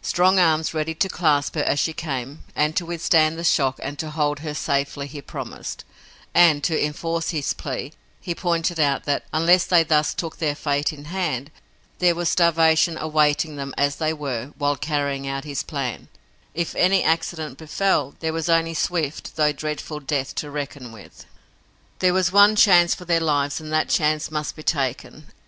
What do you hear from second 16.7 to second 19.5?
any accident befell, there was only swift though